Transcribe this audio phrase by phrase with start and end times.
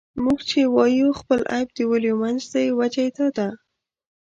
[0.23, 3.47] موږ چې وايو خپل عيب د ولیو منځ دی، وجه یې دا ده.